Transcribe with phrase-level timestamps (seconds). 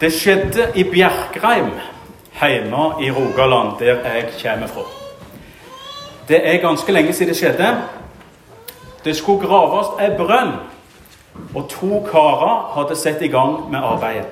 [0.00, 1.70] Det skjedde i Bjerkreim,
[2.40, 4.82] hjemme i Rogaland, der jeg kommer fra.
[6.28, 7.82] Det er ganske lenge siden det skjedde.
[9.04, 10.52] Det skulle graves ei brønn,
[11.54, 14.26] og to karer hadde satt i gang med arbeidet.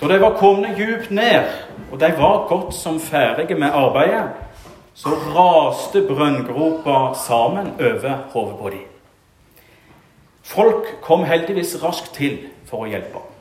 [0.00, 1.46] Da de var kommet djupt ned,
[1.92, 4.26] og de var godt som ferdige med arbeidet,
[4.94, 8.84] så raste brønngropa sammen over hodet på dem.
[10.42, 13.35] Folk kom heldigvis raskt til for å hjelpe.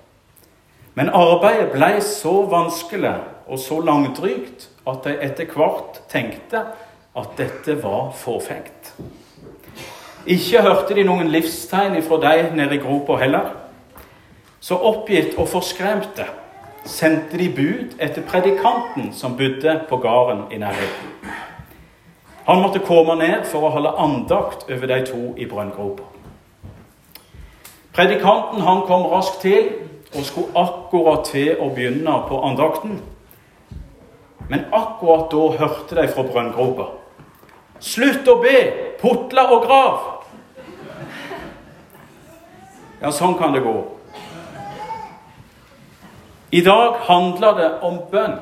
[0.96, 3.18] Men arbeidet ble så vanskelig
[3.48, 6.62] og så langdrygt at de etter hvert tenkte
[7.16, 8.94] at dette var forfengt.
[10.26, 13.52] Ikke hørte de noen livstegn ifra de nede i gropa heller.
[14.60, 16.26] Så oppgitt og forskremte
[16.86, 21.12] sendte de bud etter predikanten som bodde på gården i nærheten.
[22.46, 26.08] Han måtte komme ned for å holde andakt over de to i brønngropa.
[27.96, 29.70] Predikanten han kom raskt til
[30.16, 33.00] og skulle akkurat til å begynne på andakten.
[34.50, 36.90] Men akkurat da hørte de fra brønngropa.
[37.84, 38.58] Slutt å be!
[39.02, 39.96] Putle og grav!
[43.02, 43.76] Ja, sånn kan det gå.
[46.56, 48.38] I dag handler det om bønn.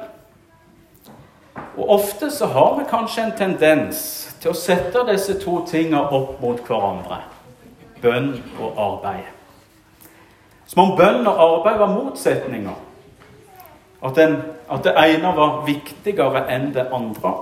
[1.73, 4.03] Og ofte så har vi kanskje en tendens
[4.41, 7.23] til å sette disse to tingene opp mot hverandre.
[8.03, 9.31] Bønn og arbeid.
[10.73, 12.77] Som om bønn og arbeid var motsetninger.
[14.03, 14.39] At, den,
[14.71, 17.33] at det ene var viktigere enn det andre.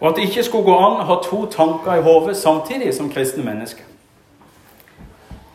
[0.00, 3.08] Og at det ikke skulle gå an å ha to tanker i hodet samtidig som
[3.10, 3.88] kristne mennesker.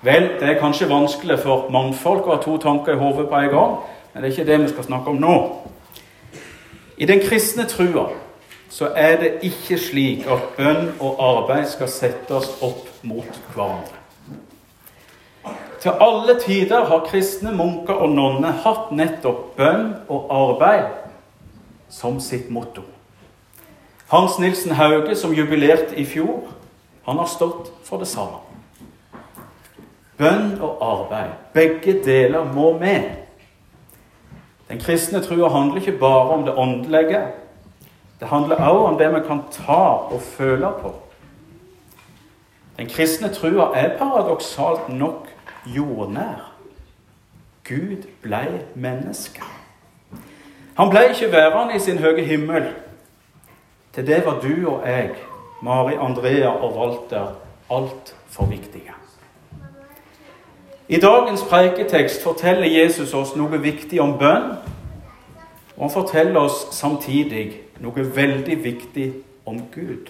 [0.02, 3.54] Vel, det er kanskje vanskelig for mannfolk å ha to tanker i hodet på en
[3.54, 3.78] gang,
[4.14, 5.38] men det er ikke det vi skal snakke om nå.
[6.98, 8.10] I den kristne trua
[8.70, 14.00] så er det ikke slik at bønn og arbeid skal settes opp mot hverandre.
[15.80, 20.90] Til alle tider har kristne munker og nonner hatt nettopp bønn og arbeid
[21.90, 22.84] som sitt motto.
[24.10, 26.50] Hans Nilsen Hauge, som jubilerte i fjor,
[27.06, 28.42] han har stått for det samme.
[30.20, 33.08] Bønn og arbeid, begge deler må med.
[34.70, 37.22] Den kristne trua handler ikke bare om det åndelige.
[38.20, 40.94] Det handler også om det vi kan ta og føle på.
[42.78, 45.28] Den kristne trua er paradoksalt nok
[45.66, 46.54] jordnær.
[47.70, 49.42] Gud blei menneske.
[50.78, 52.64] Han blei ikke værende i sin høye himmel.
[53.94, 55.10] Til det var du og jeg,
[55.62, 57.36] Mari, Andrea og Walter,
[57.72, 58.94] altfor viktige.
[60.88, 64.56] I dagens preiketekst forteller Jesus oss noe viktig om bønn.
[65.78, 69.14] Og han forteller oss samtidig noe veldig viktig
[69.46, 70.10] om Gud.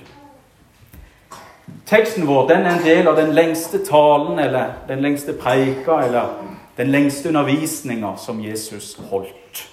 [1.90, 6.36] Teksten vår den er en del av den lengste talen eller den lengste preika eller
[6.78, 9.64] den lengste undervisninga som Jesus holdt.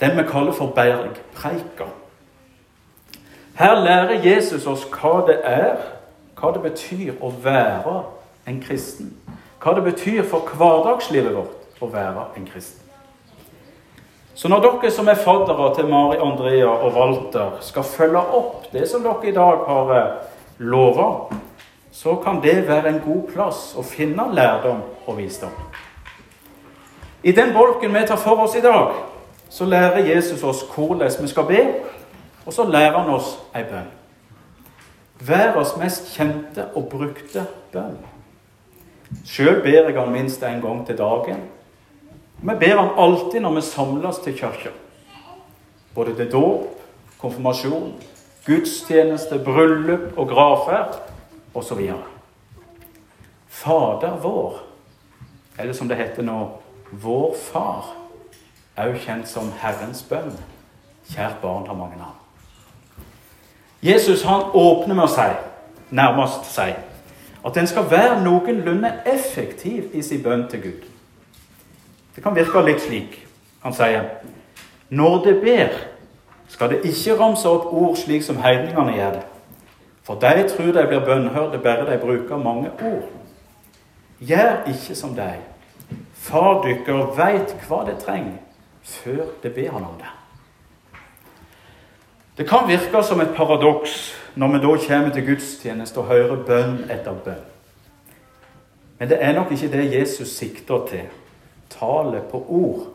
[0.00, 1.88] Den vi kaller for bergpreika.
[3.58, 5.74] Her lærer Jesus oss hva det er,
[6.38, 7.96] hva det betyr å være
[8.46, 9.10] en kristen.
[9.58, 12.82] Hva det betyr for hverdagslivet vårt å være en kristen.
[14.36, 18.86] Så når dere som er faddere til Mari Andrea og Walter, skal følge opp det
[18.86, 21.34] som dere i dag har eh, lover,
[21.92, 25.52] så kan det være en god plass å finne lærdom og visdom.
[27.22, 28.92] I den bolken vi tar for oss i dag,
[29.48, 31.62] så lærer Jesus oss hvordan vi skal be,
[32.46, 33.88] og så lærer han oss ei bønn.
[35.26, 37.96] Verdens mest kjente og brukte bønn.
[39.24, 41.40] Sjøl ber jeg han minst én gang til dagen.
[42.42, 44.74] Vi ber han alltid når vi samles til kirka.
[45.94, 46.68] Både til dåp,
[47.18, 47.94] konfirmasjon,
[48.46, 51.00] gudstjeneste, bryllup og gravferd
[51.54, 51.80] osv.
[53.48, 54.60] Fader vår,
[55.58, 56.40] eller som det heter nå,
[56.90, 57.94] Vår Far,
[58.76, 60.36] er jo kjent som Herrens bønn.
[61.10, 62.18] Kjært barn har mange navn.
[63.82, 65.26] Jesus han åpner med å si,
[65.94, 66.68] nærmest si,
[67.46, 70.86] at en skal være noenlunde effektiv i sin bønn til Gud.
[72.16, 73.20] Det kan virke litt slik.
[73.62, 74.08] Han sier,
[74.88, 75.76] når det ber,
[76.48, 79.24] skal det ikke ramse opp ord slik som heidningene gjør det.
[80.06, 83.08] For de tror de blir bønnhørte bare de bruker mange ord.
[84.20, 85.32] Gjør ikke som de.
[86.14, 88.38] Far dykker veit hva det trenger,
[88.82, 90.12] før det ber han om det.
[92.38, 96.82] Det kan virke som et paradoks når vi da kommer til gudstjeneste og hører bønn
[96.90, 97.44] etter bønn.
[98.98, 101.08] Men det er nok ikke det Jesus sikter til.
[101.70, 102.86] Tallet på ord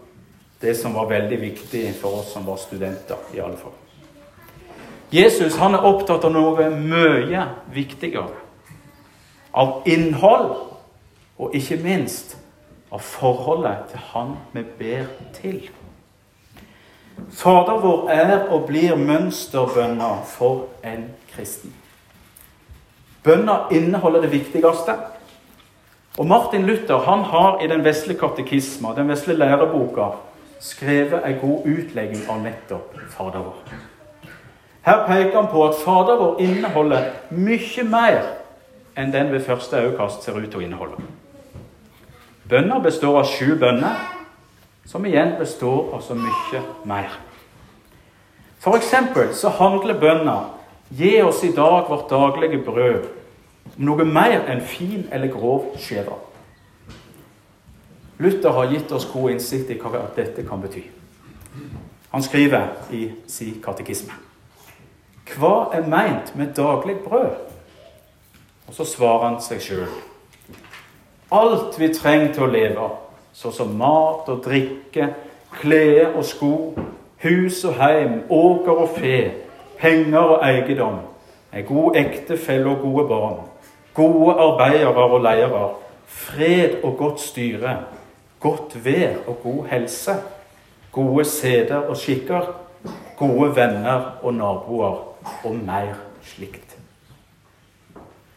[0.61, 3.73] det som var veldig viktig for oss som var studenter, i alle fall.
[5.11, 8.37] Jesus han er opptatt av noe mye viktigere.
[9.51, 10.53] Av innhold,
[11.41, 12.37] og ikke minst
[12.91, 15.61] av forholdet til Han vi ber til.
[17.31, 21.73] Fader vår er og blir mønsterbønner for en kristen.
[23.23, 24.95] Bønna inneholder det viktigste.
[26.17, 30.09] Og Martin Luther han har i den vesle katekisma, den vesle læreboka,
[30.61, 33.73] skrevet en god utlegging av nettopp Fader vår.
[34.85, 38.21] Her peker han på at Fader vår inneholder mye mer
[38.97, 41.01] enn den ved første øyekast ser ut til å inneholde.
[42.49, 43.99] Bønner består av sju bønner,
[44.85, 47.13] som igjen består av så mye mer.
[48.61, 50.39] For eksempel så handler bønna
[50.91, 53.05] 'Gi oss i dag vårt daglige brød'
[53.77, 56.17] om noe mer enn fin eller grov skjeva.
[58.21, 60.83] Luther har gitt oss god innsikt i hva dette kan bety.
[62.11, 64.13] Han skriver i sin katekisme.
[65.31, 67.37] Hva er meint med daglig brød?
[68.67, 69.87] Og så svarer han seg sjøl.
[71.31, 72.89] Alt vi trenger til å leve,
[73.33, 75.07] såsom mat og drikke,
[75.55, 76.51] klær og sko,
[77.23, 79.17] hus og heim, åker og fe,
[79.79, 80.99] penger og eiendom,
[81.53, 83.39] en god ektefelle og gode barn,
[83.95, 85.63] gode arbeidere og ledere,
[86.05, 87.77] fred og godt styre,
[88.41, 90.15] godt vær og god helse,
[90.91, 92.51] gode seder og skikker,
[93.17, 94.97] gode venner og naboer
[95.43, 95.93] og mer
[96.25, 96.77] slikt.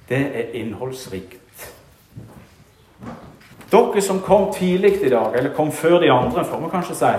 [0.09, 1.41] Det er innholdsrikt.
[3.73, 7.15] Dere som kom tidlig i dag, eller kom før de andre, får vi kanskje si,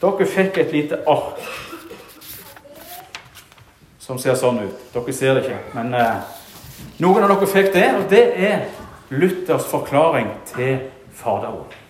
[0.00, 1.42] dere fikk et lite ark
[4.00, 4.88] som ser sånn ut.
[4.94, 6.32] Dere ser det ikke, men eh,
[7.02, 8.66] noen av dere fikk det, og det er
[9.12, 10.86] Luthers forklaring til
[11.18, 11.81] Faderord.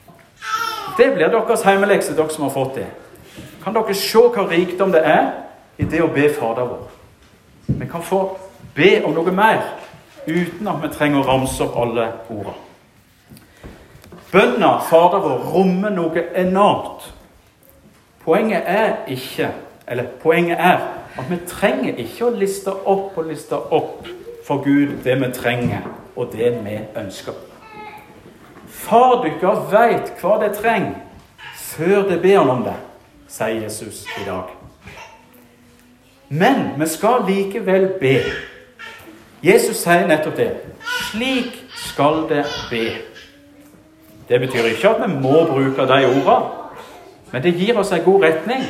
[0.99, 2.88] Det blir deres heimelekse, dere som har fått det.
[3.64, 5.31] Kan dere se hva rikdom det er
[5.79, 6.90] i det å be Fader vår?
[7.67, 8.25] Vi kan få
[8.75, 9.62] be om noe mer
[10.26, 12.58] uten at vi trenger å ramse opp alle ordene.
[14.32, 17.11] Bønna Fader vår rommer noe enormt.
[18.25, 19.50] Poenget er ikke
[19.87, 20.79] Eller poenget er
[21.19, 24.06] at vi trenger ikke å liste opp og liste opp
[24.46, 27.34] for Gud det vi trenger, og det vi ønsker.
[28.82, 30.99] Far deres veit hva det trenger,
[31.55, 32.75] før det ber han om det,
[33.31, 34.50] sier Jesus i dag.
[36.32, 38.17] Men vi skal likevel be.
[39.44, 40.50] Jesus sier nettopp det.
[41.11, 42.87] Slik skal det be.
[44.29, 46.38] Det betyr ikke at vi må bruke de ordene,
[47.32, 48.64] men det gir oss en god retning.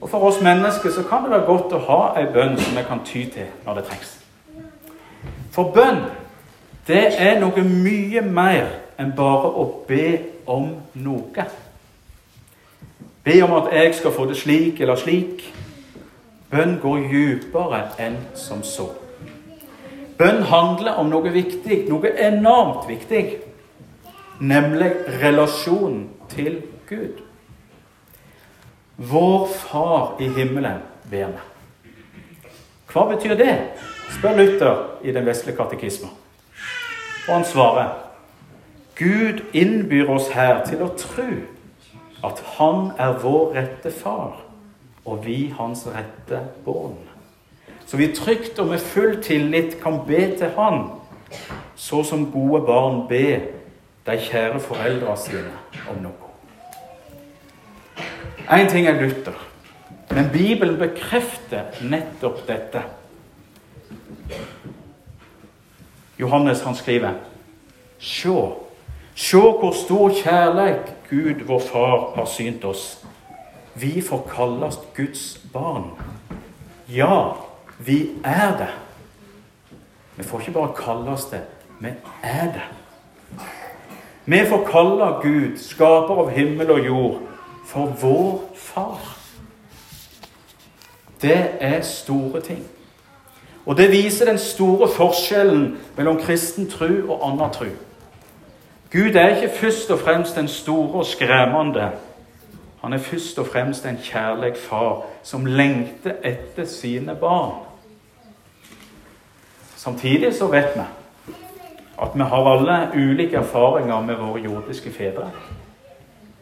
[0.00, 2.84] Og for oss mennesker så kan det være godt å ha en bønn som vi
[2.88, 4.12] kan ty til når det trengs.
[5.52, 6.04] For bønn,
[6.86, 8.70] det er noe mye mer
[9.00, 10.06] enn bare å be
[10.50, 10.70] om
[11.00, 11.46] noe.
[13.24, 15.44] Be om at jeg skal få det slik eller slik.
[16.50, 18.90] Bønn går dypere enn som så.
[20.18, 23.24] Bønn handler om noe viktig, noe enormt viktig
[24.40, 24.90] nemlig
[25.22, 27.20] relasjonen til Gud.
[28.96, 30.80] Vår Far i himmelen
[31.10, 31.46] ber meg.
[32.90, 33.54] Hva betyr det?
[34.10, 36.10] spør Luther i den vesle katekismen.
[37.28, 37.92] Og han svarer
[39.00, 41.30] Gud innbyr oss her til å tro
[42.20, 44.42] at Han er vår rette far,
[45.08, 46.98] og vi hans rette barn.
[47.88, 50.82] Så vi trygt og med full tillit kan be til Han,
[51.76, 53.48] så som gode barn ber
[54.06, 55.56] de kjære foreldra sine
[55.88, 56.28] om noe.
[58.52, 59.36] Én ting er Luther,
[60.10, 62.82] men Bibelen bekrefter nettopp dette.
[66.18, 67.14] Johannes han skriver
[68.00, 68.69] Sjå,
[69.20, 73.04] sjå hvor stor kjærleik Gud, vår Far, har synt oss.
[73.74, 75.90] Vi får kalles Guds barn.
[76.88, 77.32] Ja,
[77.78, 78.70] vi er det.
[80.16, 81.40] Vi får ikke bare kalle oss det,
[81.80, 82.66] vi er det.
[84.24, 87.20] Vi får kalle Gud, skaper av himmel og jord,
[87.66, 89.16] for vår far.
[91.22, 92.64] Det er store ting.
[93.66, 97.68] Og det viser den store forskjellen mellom kristen tro og annen tro.
[98.92, 101.90] Gud er ikke først og fremst den store og skremmende.
[102.82, 107.52] Han er først og fremst en kjærlig far som lengter etter sine barn.
[109.76, 110.82] Samtidig så vet vi
[112.02, 115.30] at vi har alle ulike erfaringer med våre jordiske fedre.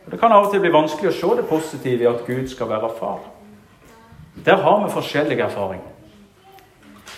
[0.07, 2.49] Og Det kan av og til bli vanskelig å se det positive i at Gud
[2.49, 3.19] skal være far.
[4.45, 5.87] Der har vi forskjellige erfaringer.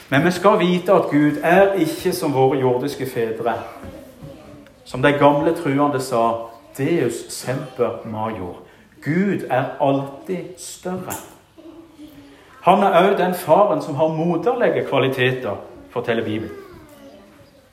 [0.09, 3.55] Men vi skal vite at Gud er ikke som våre jordiske fedre.
[4.91, 8.57] Som de gamle truende sa Deus semper major.
[9.05, 11.15] Gud er alltid større.
[12.63, 15.57] Han er òg den faren som har moderlige kvaliteter,
[15.91, 16.57] forteller Bibelen.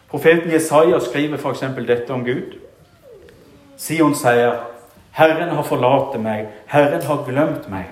[0.09, 1.65] Profeten Jesaja skriver f.eks.
[1.87, 2.53] dette om Gud.
[3.77, 4.61] Sion sier,
[5.11, 7.91] 'Herren har forlatt meg, Herren har glemt meg'.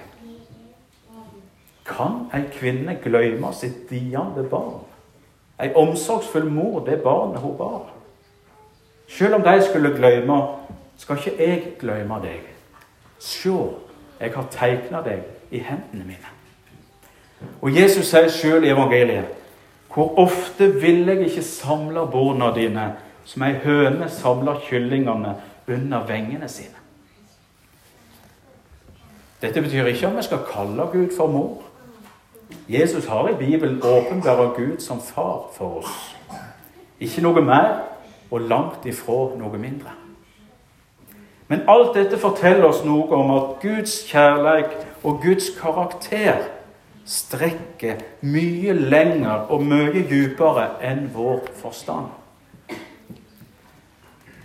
[1.86, 4.86] Kan ei kvinne glemme sitt diende barn?
[5.60, 7.96] Ei omsorgsfull mor, det barnet hun bar?
[9.16, 10.42] Selv om de skulle glemme,
[10.98, 12.42] skal ikke jeg glemme deg.
[13.20, 13.54] Se,
[14.20, 16.32] jeg har tegna deg i hendene mine.
[17.62, 19.32] Og Jesus sier sjøl i evangeliet
[19.96, 22.90] hvor ofte vil jeg ikke samle barna dine
[23.24, 25.38] som ei høne samler kyllingene
[25.72, 26.76] under vengene sine?
[29.40, 31.64] Dette betyr ikke om vi skal kalle Gud for mor.
[32.68, 36.16] Jesus har i Bibelen åpenbart Gud som far for oss.
[37.00, 37.95] Ikke noe mer
[38.32, 39.94] og langt ifra noe mindre.
[41.48, 46.48] Men alt dette forteller oss noe om at Guds kjærlighet og Guds karakter
[47.06, 52.10] strekker mye lenger og mye dypere enn vår forstand.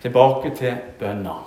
[0.03, 1.39] Tilbake til bønna.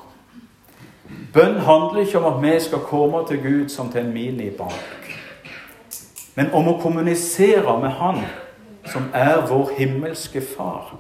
[1.34, 5.10] Bønn handler ikke om at vi skal komme til Gud som til en minibank,
[6.36, 8.24] men om å kommunisere med Han
[8.90, 10.96] som er vår himmelske Far.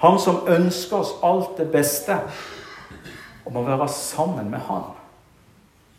[0.00, 2.16] Han som ønsker oss alt det beste.
[3.46, 4.82] Om å være sammen med Han.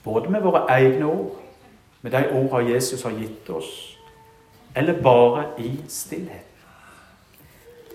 [0.03, 1.37] Både med våre egne ord
[2.01, 3.97] med de ordene Jesus har gitt oss,
[4.75, 6.47] eller bare i stillhet.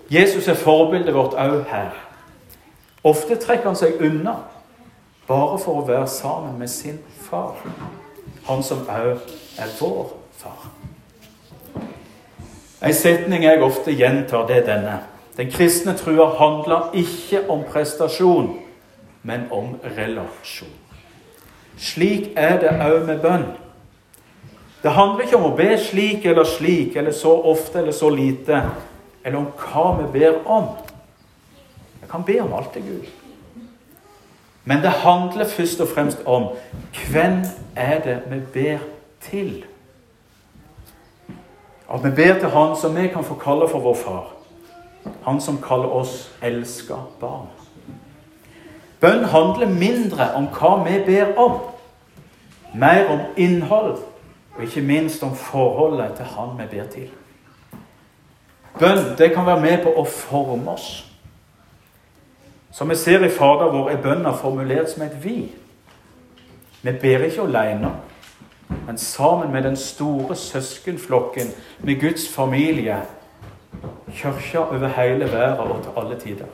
[0.09, 1.91] Jesus er forbildet vårt òg her.
[3.03, 4.37] Ofte trekker han seg unna
[5.27, 7.59] bare for å være sammen med sin far,
[8.47, 9.19] han som òg
[9.59, 10.69] er vår far.
[12.81, 14.97] En setning jeg ofte gjentar, det er denne.
[15.37, 18.59] Den kristne trua handler ikke om prestasjon,
[19.23, 20.73] men om relasjon.
[21.77, 23.45] Slik er det òg med bønn.
[24.81, 28.63] Det handler ikke om å be slik eller slik, eller så ofte eller så lite,
[29.23, 30.71] eller om hva vi ber om.
[32.01, 33.05] Jeg kan be om alt til Gud.
[34.65, 36.49] Men det handler først og fremst om
[37.11, 37.43] hvem
[37.75, 38.87] er det vi ber
[39.21, 39.65] til?
[41.93, 44.36] At vi ber til Han som vi kan få kalle for vår far.
[45.23, 47.47] Han som kaller oss elska barn.
[48.99, 51.59] Bønn handler mindre om hva vi ber om,
[52.73, 53.97] mer om innhold
[54.55, 57.09] og ikke minst om forholdet til Han vi ber til.
[58.79, 60.89] Bønn det kan være med på å forme oss.
[62.71, 65.51] Som vi ser i Fader vår, er bønna formulert som et vi.
[66.81, 67.91] Vi ber ikke alene,
[68.85, 71.49] men sammen med den store søskenflokken,
[71.79, 73.01] med Guds familie,
[74.13, 76.45] kirka over hele verden og til alle tider.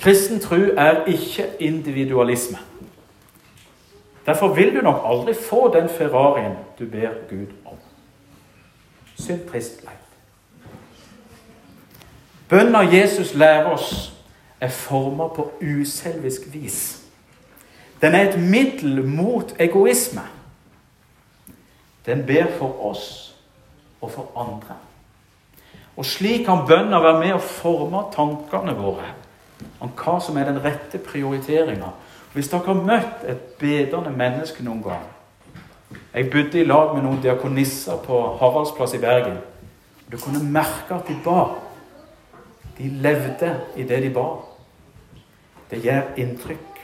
[0.00, 2.58] Kristen tro er ikke individualisme.
[4.26, 7.76] Derfor vil du nok aldri få den Ferrarien du ber Gud om.
[9.14, 9.98] Synd trist leit.
[12.48, 14.12] Bønna Jesus lærer oss,
[14.60, 17.02] er forma på uselvisk vis.
[18.00, 20.20] Den er et middel mot egoisme.
[22.06, 23.36] Den ber for oss
[24.00, 24.76] og for andre.
[25.96, 29.12] Og slik kan bønna være med å forme tankene våre
[29.80, 31.92] om hva som er den rette prioriteringa
[32.34, 35.04] hvis dere har møtt et bedende menneske noen gang
[36.14, 39.38] Jeg bodde i lag med noen diakonisser på Haraldsplass i Bergen.
[40.10, 41.44] Du kunne merke at de ba.
[42.78, 44.26] De levde i det de ba.
[45.70, 46.82] Det gjør inntrykk.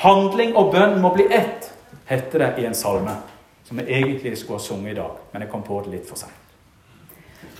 [0.00, 1.70] Handling og bønn må bli ett,
[2.08, 3.16] heter det i en salme
[3.64, 6.20] som vi egentlig skulle ha sunget i dag, men jeg kom på det litt for
[6.20, 6.45] seint.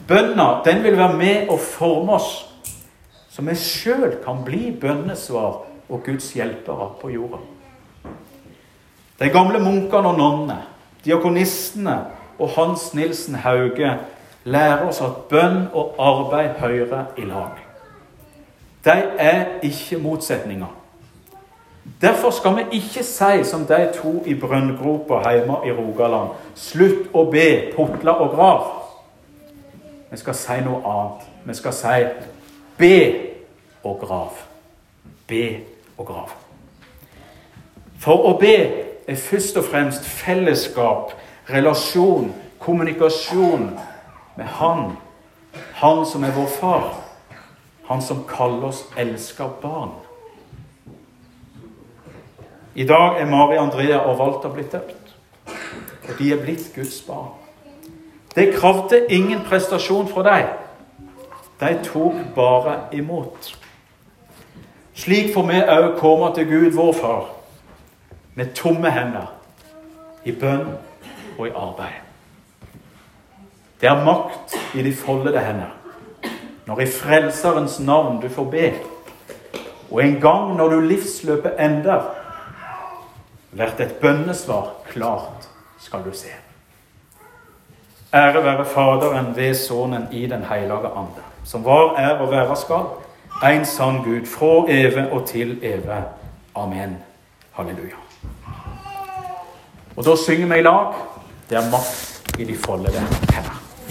[0.08, 2.46] Bønna den vil være med å forme oss,
[3.30, 7.42] så vi sjøl kan bli bønnesvar og Guds hjelpere på jorda.
[9.18, 10.60] De gamle munkene og nonnene,
[11.04, 11.96] diakonistene
[12.38, 13.96] og Hans Nilsen Hauge
[14.44, 17.56] lærer oss at bønn og arbeid hører i lag.
[18.86, 20.70] De er ikke motsetninger.
[22.00, 27.25] Derfor skal vi ikke si som de to i brønngropa hjemme i Rogaland slutt å
[27.30, 28.66] be, putle og grav.
[30.10, 31.28] Vi skal si noe annet.
[31.44, 31.96] Vi skal si
[32.78, 32.98] be
[33.84, 34.32] og grav.
[35.26, 35.60] Be
[35.98, 36.34] og grav.
[37.98, 38.56] For å be
[39.06, 41.12] er først og fremst fellesskap,
[41.50, 43.70] relasjon, kommunikasjon
[44.36, 44.96] med Han.
[45.80, 46.88] Han som er vår far.
[47.86, 49.94] Han som kaller oss elska barn.
[52.75, 55.14] I dag er Mari Andrea og Walter blitt døpt.
[56.08, 57.45] Og de er blitt Guds barn.
[58.36, 60.48] Det krevde ingen prestasjon fra dem.
[61.60, 63.56] De tok bare imot.
[64.94, 67.24] Slik får vi òg komme til Gud, vår Far,
[68.34, 69.32] med tomme hender,
[70.24, 70.68] i bønn
[71.38, 72.02] og i arbeid.
[73.80, 75.72] Det er makt i de foldede hender.
[76.66, 78.68] Når i Frelserens navn du får be,
[79.90, 82.02] Og en gang når du livsløpet ender,
[83.52, 86.32] blir et bønnesvar klart, skal du se.
[88.16, 92.87] Ære være Faderen ved Sønnen i Den hellige ande, som var, er og være skal,
[93.52, 96.02] en sann Gud, fra evig og til evig.
[96.54, 96.96] Amen.
[97.52, 97.96] Halleluja.
[99.96, 100.92] Og da synger vi i lag.
[101.50, 103.00] Det er makt i de foldede
[103.32, 103.65] hender.